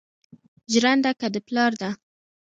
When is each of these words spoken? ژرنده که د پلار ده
ژرنده 0.71 1.11
که 1.19 1.27
د 1.33 1.35
پلار 1.47 1.71
ده 1.81 1.89